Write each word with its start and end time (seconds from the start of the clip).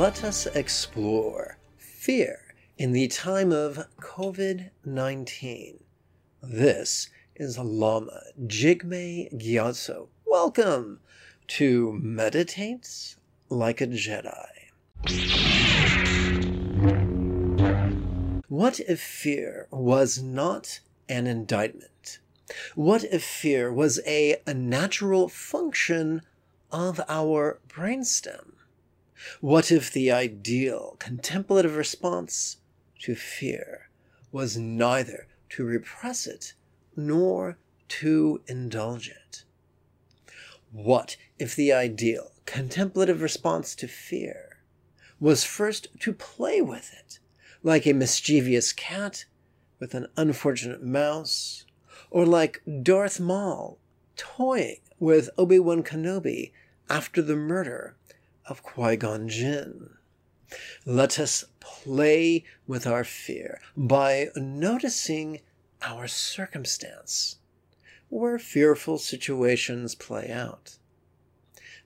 let 0.00 0.24
us 0.24 0.46
explore 0.46 1.58
fear 1.76 2.54
in 2.78 2.92
the 2.92 3.06
time 3.06 3.52
of 3.52 3.86
COVID 3.98 4.70
19. 4.82 5.84
This 6.42 7.10
is 7.36 7.58
Lama 7.58 8.22
Jigme 8.46 9.30
Gyatso. 9.34 10.08
Welcome 10.24 11.00
to 11.48 11.92
Meditate 12.00 13.16
Like 13.50 13.82
a 13.82 13.88
Jedi. 13.88 14.70
What 18.48 18.80
if 18.80 19.02
fear 19.02 19.68
was 19.70 20.22
not 20.22 20.80
an 21.10 21.26
indictment? 21.26 22.20
What 22.74 23.04
if 23.04 23.22
fear 23.22 23.70
was 23.70 24.00
a, 24.06 24.36
a 24.46 24.54
natural 24.54 25.28
function 25.28 26.22
of 26.72 27.02
our 27.06 27.58
brainstem? 27.68 28.52
What 29.40 29.70
if 29.70 29.92
the 29.92 30.10
ideal 30.10 30.96
contemplative 30.98 31.76
response 31.76 32.58
to 33.00 33.14
fear 33.14 33.90
was 34.32 34.56
neither 34.56 35.26
to 35.50 35.64
repress 35.64 36.26
it 36.26 36.54
nor 36.96 37.58
to 37.88 38.40
indulge 38.46 39.08
it? 39.08 39.44
What 40.72 41.16
if 41.38 41.56
the 41.56 41.72
ideal 41.72 42.32
contemplative 42.46 43.22
response 43.22 43.74
to 43.76 43.88
fear 43.88 44.58
was 45.18 45.44
first 45.44 45.88
to 46.00 46.12
play 46.12 46.60
with 46.60 46.92
it, 46.92 47.18
like 47.62 47.86
a 47.86 47.92
mischievous 47.92 48.72
cat 48.72 49.24
with 49.78 49.94
an 49.94 50.06
unfortunate 50.16 50.82
mouse, 50.82 51.66
or 52.10 52.24
like 52.24 52.62
Darth 52.82 53.20
Maul 53.20 53.78
toying 54.16 54.80
with 54.98 55.30
Obi-Wan 55.36 55.82
Kenobi 55.82 56.52
after 56.88 57.22
the 57.22 57.36
murder 57.36 57.96
of 58.50 58.64
Qui 58.64 58.96
Gon 58.96 59.28
Jinn. 59.28 59.90
Let 60.84 61.20
us 61.20 61.44
play 61.60 62.44
with 62.66 62.84
our 62.84 63.04
fear 63.04 63.60
by 63.76 64.30
noticing 64.34 65.40
our 65.82 66.08
circumstance 66.08 67.36
where 68.08 68.40
fearful 68.40 68.98
situations 68.98 69.94
play 69.94 70.32
out, 70.32 70.78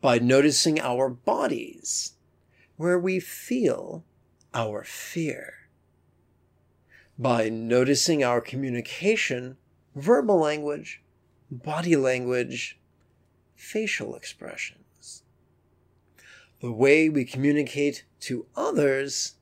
by 0.00 0.18
noticing 0.18 0.80
our 0.80 1.08
bodies 1.08 2.14
where 2.76 2.98
we 2.98 3.20
feel 3.20 4.04
our 4.52 4.82
fear, 4.82 5.54
by 7.16 7.48
noticing 7.48 8.24
our 8.24 8.40
communication, 8.40 9.56
verbal 9.94 10.40
language, 10.40 11.02
body 11.50 11.94
language, 11.94 12.80
facial 13.54 14.16
expression 14.16 14.78
the 16.60 16.72
way 16.72 17.08
we 17.08 17.24
communicate 17.24 18.04
to 18.20 18.46
others, 18.56 19.34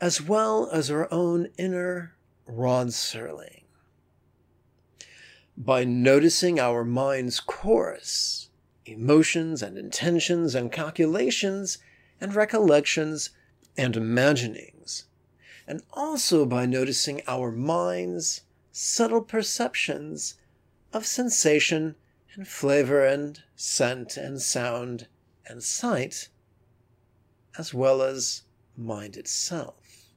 as 0.00 0.20
well 0.20 0.68
as 0.72 0.90
our 0.90 1.12
own 1.12 1.48
inner 1.56 2.14
Rod 2.46 2.88
Serling. 2.88 3.62
By 5.56 5.84
noticing 5.84 6.58
our 6.58 6.84
mind's 6.84 7.38
chorus, 7.38 8.50
emotions 8.84 9.62
and 9.62 9.78
intentions 9.78 10.54
and 10.54 10.72
calculations 10.72 11.78
and 12.20 12.34
recollections 12.34 13.30
and 13.76 13.96
imaginings, 13.96 15.04
and 15.66 15.82
also 15.92 16.44
by 16.44 16.66
noticing 16.66 17.22
our 17.26 17.50
mind's 17.50 18.42
subtle 18.72 19.22
perceptions 19.22 20.34
of 20.92 21.06
sensation 21.06 21.94
and 22.34 22.46
flavor 22.48 23.06
and 23.06 23.42
scent 23.54 24.16
and 24.16 24.42
sound 24.42 25.06
and 25.46 25.62
sight, 25.62 26.28
as 27.58 27.72
well 27.72 28.02
as 28.02 28.42
mind 28.76 29.16
itself. 29.16 30.08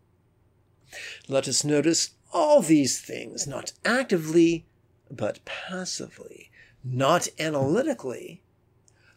Let 1.27 1.47
us 1.47 1.63
notice 1.63 2.11
all 2.33 2.61
these 2.61 2.99
things, 2.99 3.47
not 3.47 3.73
actively, 3.85 4.65
but 5.09 5.43
passively, 5.45 6.49
not 6.83 7.27
analytically, 7.39 8.41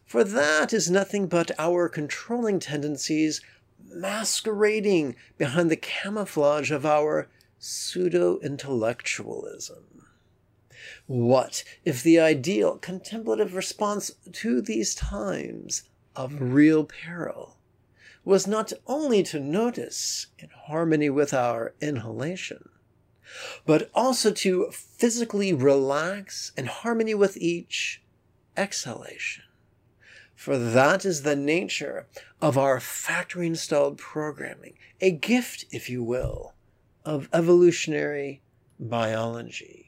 for 0.05 0.23
that 0.23 0.73
is 0.73 0.91
nothing 0.91 1.27
but 1.27 1.51
our 1.57 1.87
controlling 1.87 2.59
tendencies 2.59 3.41
masquerading 3.89 5.15
behind 5.37 5.71
the 5.71 5.77
camouflage 5.77 6.71
of 6.71 6.85
our 6.85 7.29
pseudo 7.59 8.39
intellectualism. 8.39 10.05
What 11.07 11.63
if 11.85 12.03
the 12.03 12.19
ideal 12.19 12.77
contemplative 12.77 13.53
response 13.53 14.11
to 14.31 14.61
these 14.61 14.95
times 14.95 15.83
of 16.15 16.41
real 16.41 16.83
peril 16.83 17.57
was 18.23 18.47
not 18.47 18.71
only 18.87 19.23
to 19.23 19.39
notice 19.39 20.27
in 20.37 20.49
harmony 20.67 21.09
with 21.09 21.33
our 21.33 21.73
inhalation, 21.81 22.69
but 23.65 23.89
also 23.93 24.31
to 24.31 24.69
physically 24.71 25.53
relax 25.53 26.51
in 26.57 26.65
harmony 26.65 27.13
with 27.13 27.37
each 27.37 28.01
exhalation. 28.55 29.43
For 30.35 30.57
that 30.57 31.05
is 31.05 31.21
the 31.21 31.35
nature 31.35 32.07
of 32.41 32.57
our 32.57 32.79
factory 32.79 33.47
installed 33.47 33.97
programming, 33.97 34.73
a 34.99 35.11
gift, 35.11 35.65
if 35.71 35.89
you 35.89 36.03
will, 36.03 36.53
of 37.05 37.29
evolutionary 37.31 38.41
biology. 38.79 39.80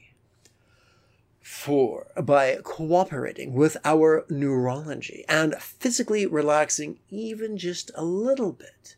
Four, 1.44 2.06
by 2.22 2.56
cooperating 2.64 3.52
with 3.52 3.76
our 3.84 4.24
neurology 4.30 5.26
and 5.28 5.54
physically 5.56 6.24
relaxing 6.24 7.00
even 7.10 7.58
just 7.58 7.90
a 7.94 8.02
little 8.02 8.50
bit 8.50 8.96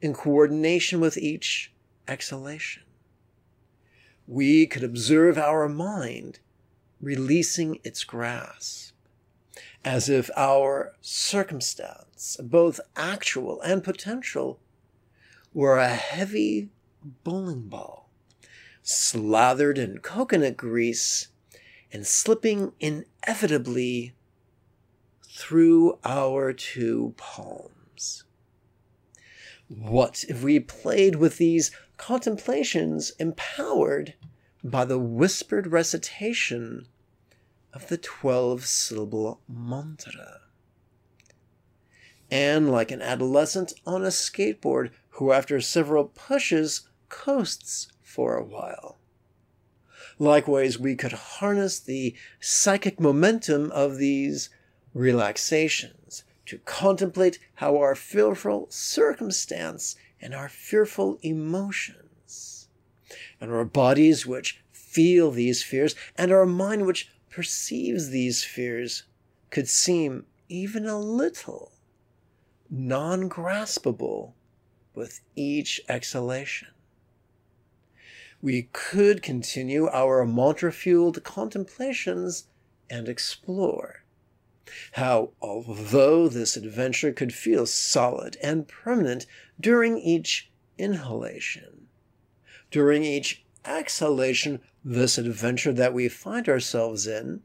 in 0.00 0.14
coordination 0.14 1.00
with 1.00 1.18
each 1.18 1.72
exhalation. 2.06 2.84
We 4.28 4.64
could 4.64 4.84
observe 4.84 5.36
our 5.36 5.68
mind 5.68 6.38
releasing 7.00 7.80
its 7.82 8.04
grasp, 8.04 8.94
as 9.84 10.08
if 10.08 10.30
our 10.36 10.94
circumstance, 11.00 12.36
both 12.40 12.78
actual 12.94 13.60
and 13.62 13.82
potential, 13.82 14.60
were 15.52 15.78
a 15.78 15.88
heavy 15.88 16.70
bowling 17.24 17.62
ball 17.62 18.08
slathered 18.84 19.78
in 19.78 19.98
coconut 19.98 20.56
grease 20.56 21.26
and 21.92 22.06
slipping 22.06 22.72
inevitably 22.80 24.14
through 25.22 25.98
our 26.04 26.52
two 26.52 27.14
palms. 27.16 28.24
What 29.68 30.24
if 30.28 30.42
we 30.42 30.58
played 30.60 31.16
with 31.16 31.36
these 31.36 31.70
contemplations 31.96 33.12
empowered 33.18 34.14
by 34.64 34.84
the 34.84 34.98
whispered 34.98 35.66
recitation 35.68 36.88
of 37.72 37.88
the 37.88 37.98
12 37.98 38.64
syllable 38.64 39.40
mantra? 39.48 40.40
And 42.30 42.70
like 42.70 42.90
an 42.90 43.02
adolescent 43.02 43.74
on 43.86 44.02
a 44.02 44.08
skateboard 44.08 44.90
who, 45.10 45.32
after 45.32 45.60
several 45.60 46.04
pushes, 46.06 46.88
coasts 47.10 47.88
for 48.02 48.36
a 48.36 48.44
while 48.44 48.98
Likewise, 50.22 50.78
we 50.78 50.94
could 50.94 51.10
harness 51.10 51.80
the 51.80 52.14
psychic 52.38 53.00
momentum 53.00 53.72
of 53.72 53.96
these 53.96 54.50
relaxations 54.94 56.22
to 56.46 56.58
contemplate 56.58 57.40
how 57.54 57.76
our 57.76 57.96
fearful 57.96 58.68
circumstance 58.70 59.96
and 60.20 60.32
our 60.32 60.48
fearful 60.48 61.18
emotions, 61.22 62.68
and 63.40 63.50
our 63.50 63.64
bodies 63.64 64.24
which 64.24 64.62
feel 64.70 65.32
these 65.32 65.64
fears, 65.64 65.96
and 66.14 66.30
our 66.30 66.46
mind 66.46 66.86
which 66.86 67.10
perceives 67.28 68.10
these 68.10 68.44
fears, 68.44 69.02
could 69.50 69.68
seem 69.68 70.24
even 70.48 70.86
a 70.86 71.00
little 71.00 71.72
non 72.70 73.28
graspable 73.28 74.34
with 74.94 75.20
each 75.34 75.80
exhalation 75.88 76.68
we 78.42 78.68
could 78.72 79.22
continue 79.22 79.88
our 79.88 80.26
mantra 80.26 80.72
fueled 80.72 81.22
contemplations 81.22 82.48
and 82.90 83.08
explore. 83.08 84.02
How, 84.92 85.30
although 85.40 86.28
this 86.28 86.56
adventure 86.56 87.12
could 87.12 87.32
feel 87.32 87.66
solid 87.66 88.36
and 88.42 88.66
permanent 88.66 89.26
during 89.60 89.96
each 89.96 90.50
inhalation, 90.76 91.86
during 92.70 93.04
each 93.04 93.44
exhalation, 93.64 94.60
this 94.84 95.18
adventure 95.18 95.72
that 95.72 95.94
we 95.94 96.08
find 96.08 96.48
ourselves 96.48 97.06
in 97.06 97.42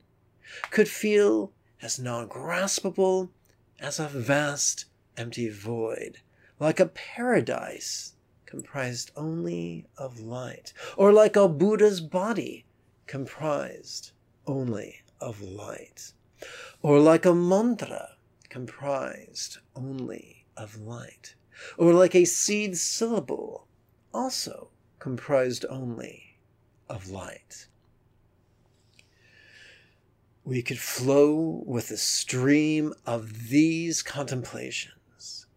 could 0.72 0.88
feel 0.90 1.52
as 1.82 2.00
non 2.00 2.28
graspable 2.28 3.30
as 3.80 4.00
a 4.00 4.08
vast 4.08 4.86
empty 5.16 5.50
void, 5.50 6.20
like 6.60 6.80
a 6.80 6.88
paradise 6.88 8.14
comprised 8.48 9.12
only 9.16 9.86
of 9.98 10.20
light, 10.20 10.74
or 10.96 11.12
like 11.12 11.36
a 11.36 11.48
Buddha's 11.48 12.02
body 12.02 12.66
comprised 13.06 14.12
only 14.48 15.04
of 15.22 15.42
light, 15.42 16.14
or 16.82 17.00
like 17.00 17.26
a 17.26 17.36
mantra 17.36 18.16
comprised 18.50 19.58
only 19.76 20.46
of 20.56 20.80
light, 20.80 21.36
or 21.78 21.94
like 21.94 22.16
a 22.16 22.26
seed 22.26 22.78
syllable, 22.78 23.68
also 24.14 24.70
comprised 24.98 25.66
only 25.70 26.40
of 26.90 27.10
light. 27.10 27.68
We 30.46 30.62
could 30.62 30.80
flow 30.80 31.62
with 31.66 31.90
the 31.90 31.98
stream 31.98 32.94
of 33.06 33.50
these 33.50 34.02
contemplations 34.02 34.97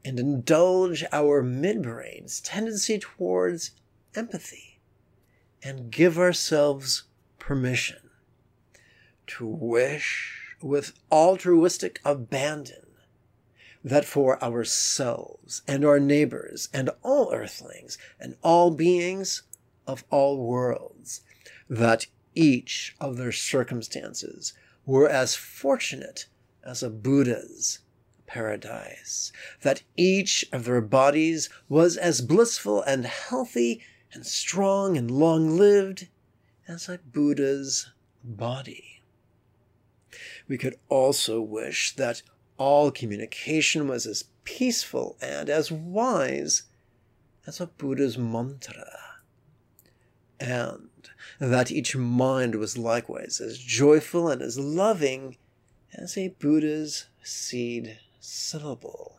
and 0.05 0.19
indulge 0.19 1.05
our 1.13 1.43
midbrain's 1.43 2.41
tendency 2.41 2.99
towards 2.99 3.73
empathy 4.15 4.81
and 5.63 5.91
give 5.91 6.19
ourselves 6.19 7.05
permission 7.39 8.11
to 9.27 9.47
wish 9.47 10.57
with 10.63 10.93
altruistic 11.11 12.01
abandon 12.05 12.87
that 13.83 14.05
for 14.05 14.43
ourselves 14.43 15.63
and 15.67 15.85
our 15.85 15.99
neighbors 15.99 16.69
and 16.73 16.91
all 17.03 17.33
earthlings 17.33 17.97
and 18.19 18.37
all 18.43 18.71
beings 18.71 19.43
of 19.87 20.05
all 20.11 20.39
worlds, 20.39 21.23
that 21.69 22.07
each 22.35 22.95
of 23.01 23.17
their 23.17 23.33
circumstances 23.33 24.53
were 24.85 25.09
as 25.09 25.35
fortunate 25.35 26.27
as 26.63 26.83
a 26.83 26.91
Buddha's 26.91 27.79
paradise, 28.31 29.33
that 29.63 29.83
each 29.97 30.47
of 30.53 30.65
their 30.65 30.81
bodies 30.81 31.51
was 31.69 31.97
as 31.97 32.21
blissful 32.21 32.81
and 32.83 33.05
healthy 33.05 33.83
and 34.13 34.25
strong 34.25 34.97
and 34.97 35.11
long 35.11 35.57
lived 35.57 36.07
as 36.69 36.89
a 36.89 36.99
Buddha's 36.99 37.91
body. 38.23 39.03
We 40.47 40.59
could 40.59 40.77
also 40.89 41.41
wish 41.41 41.97
that 41.97 42.23
all 42.57 42.91
communication 42.91 43.89
was 43.89 44.07
as 44.07 44.25
peaceful 44.45 45.17
and 45.21 45.51
as 45.51 45.73
wise 45.73 46.65
as 47.47 47.61
a 47.61 47.67
Buddha's 47.67 48.17
mantra, 48.17 48.99
and 50.39 50.89
that 51.41 51.73
each 51.73 51.97
mind 51.97 52.55
was 52.55 52.79
likewise 52.79 53.41
as 53.41 53.59
joyful 53.59 54.29
and 54.29 54.41
as 54.41 54.59
loving 54.59 55.37
as 55.93 56.17
a 56.17 56.29
Buddha's 56.39 57.07
seed 57.23 57.99
syllable. 58.21 59.19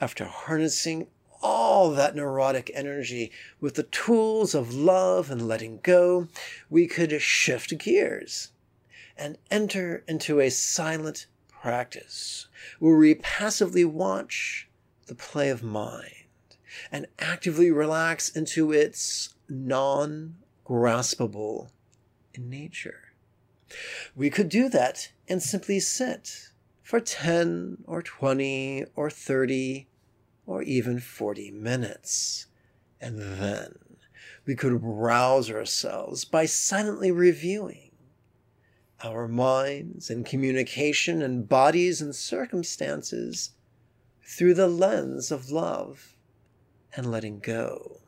After 0.00 0.24
harnessing 0.26 1.08
all 1.42 1.90
that 1.92 2.14
neurotic 2.14 2.70
energy 2.74 3.30
with 3.60 3.74
the 3.74 3.82
tools 3.84 4.54
of 4.54 4.74
love 4.74 5.30
and 5.30 5.46
letting 5.46 5.80
go, 5.82 6.28
we 6.70 6.86
could 6.86 7.20
shift 7.20 7.76
gears 7.78 8.52
and 9.16 9.38
enter 9.50 10.04
into 10.06 10.40
a 10.40 10.50
silent 10.50 11.26
practice 11.48 12.48
where 12.78 12.96
we 12.96 13.14
passively 13.14 13.84
watch 13.84 14.68
the 15.06 15.14
play 15.14 15.48
of 15.48 15.62
mind 15.62 16.26
and 16.92 17.06
actively 17.18 17.70
relax 17.70 18.28
into 18.28 18.72
its 18.72 19.34
non 19.48 20.36
graspable 20.66 21.68
nature. 22.36 23.12
We 24.14 24.30
could 24.30 24.48
do 24.48 24.68
that 24.68 25.10
and 25.28 25.42
simply 25.42 25.80
sit 25.80 26.50
for 26.86 27.00
10 27.00 27.78
or 27.88 28.00
20 28.00 28.84
or 28.94 29.10
30 29.10 29.88
or 30.46 30.62
even 30.62 31.00
40 31.00 31.50
minutes. 31.50 32.46
And 33.00 33.18
then 33.18 33.74
we 34.46 34.54
could 34.54 34.84
rouse 34.84 35.50
ourselves 35.50 36.24
by 36.24 36.46
silently 36.46 37.10
reviewing 37.10 37.90
our 39.02 39.26
minds 39.26 40.10
and 40.10 40.24
communication 40.24 41.22
and 41.22 41.48
bodies 41.48 42.00
and 42.00 42.14
circumstances 42.14 43.50
through 44.24 44.54
the 44.54 44.68
lens 44.68 45.32
of 45.32 45.50
love 45.50 46.14
and 46.96 47.10
letting 47.10 47.40
go. 47.40 47.98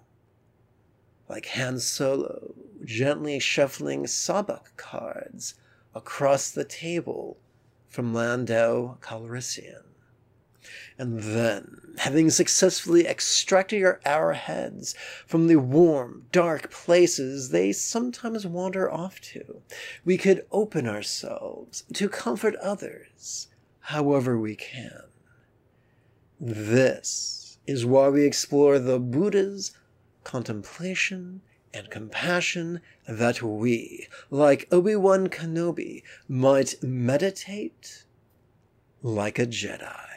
Like 1.29 1.47
Han 1.47 1.81
Solo 1.81 2.55
gently 2.85 3.41
shuffling 3.41 4.05
sabacc 4.05 4.77
cards 4.77 5.55
across 5.97 6.53
the 6.53 6.65
table 6.65 7.39
from 7.89 8.15
Lando 8.15 8.99
Calrissian. 9.01 9.83
And 10.99 11.21
then, 11.23 11.95
having 11.99 12.29
successfully 12.29 13.07
extracted 13.07 13.85
our 13.85 14.01
arrowheads 14.05 14.95
from 15.27 15.47
the 15.47 15.57
warm, 15.57 16.27
dark 16.33 16.71
places 16.71 17.51
they 17.51 17.73
sometimes 17.73 18.47
wander 18.47 18.91
off 18.91 19.21
to, 19.21 19.63
we 20.05 20.19
could 20.19 20.45
open 20.51 20.87
ourselves 20.87 21.85
to 21.95 22.09
comfort 22.09 22.57
others 22.57 23.49
however 23.81 24.39
we 24.39 24.55
can. 24.55 25.05
This 26.39 27.59
is 27.67 27.87
why 27.87 28.09
we 28.09 28.25
explore 28.25 28.79
the 28.79 28.99
Buddha's 28.99 29.73
contemplation 30.25 31.41
and 31.73 31.91
compassion 31.91 32.81
that 33.07 33.43
we, 33.43 34.09
like 34.31 34.69
Obi 34.73 34.97
Wan 34.97 35.29
Kenobi, 35.29 36.03
might 36.29 36.83
meditate 36.83 38.05
like 39.03 39.39
a 39.39 39.47
Jedi. 39.47 40.09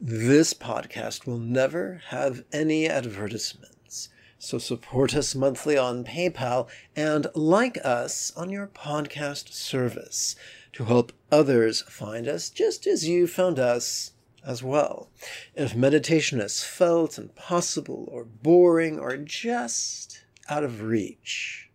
This 0.00 0.54
podcast 0.54 1.26
will 1.26 1.38
never 1.38 2.02
have 2.08 2.44
any 2.52 2.86
advertisements, 2.88 4.08
so 4.38 4.58
support 4.58 5.14
us 5.14 5.34
monthly 5.34 5.76
on 5.76 6.04
PayPal 6.04 6.68
and 6.94 7.26
like 7.34 7.78
us 7.84 8.32
on 8.36 8.50
your 8.50 8.66
podcast 8.66 9.52
service 9.52 10.36
to 10.74 10.84
help 10.84 11.12
others 11.30 11.82
find 11.82 12.28
us 12.28 12.50
just 12.50 12.86
as 12.86 13.08
you 13.08 13.26
found 13.26 13.58
us 13.58 14.12
as 14.46 14.62
well. 14.62 15.08
If 15.54 15.74
meditation 15.74 16.38
is 16.40 16.62
felt 16.62 17.18
impossible 17.18 18.06
or 18.10 18.24
boring 18.24 18.98
or 18.98 19.16
just 19.16 20.24
out 20.48 20.64
of 20.64 20.82
reach, 20.82 21.70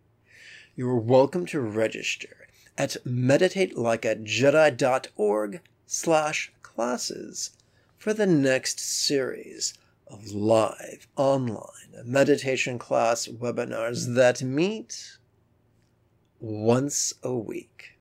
you 0.76 0.88
are 0.88 0.96
welcome 0.96 1.46
to 1.46 1.60
register 1.60 2.46
at 2.78 2.96
meditatelikeajedi.org 3.06 5.60
slash 5.86 6.52
classes 6.62 7.50
for 7.98 8.14
the 8.14 8.26
next 8.26 8.80
series 8.80 9.74
of 10.06 10.32
live 10.32 11.06
online 11.16 11.64
meditation 12.04 12.78
class 12.78 13.26
webinars 13.28 14.14
that 14.14 14.42
meet 14.42 15.18
once 16.40 17.12
a 17.22 17.34
week. 17.34 17.99